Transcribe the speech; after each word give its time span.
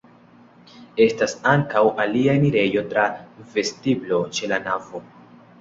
Estas 1.05 1.35
ankaŭ 1.51 1.83
alia 2.05 2.35
enirejo 2.39 2.85
tra 2.95 3.05
vestiblo 3.53 4.25
ĉe 4.39 4.55
la 4.55 4.61
navo. 4.71 5.05